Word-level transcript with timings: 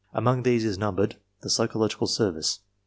Among 0.15 0.41
these 0.41 0.65
is 0.65 0.79
numbered 0.79 1.17
the 1.41 1.49
psychological 1.51 2.07
service. 2.07 2.61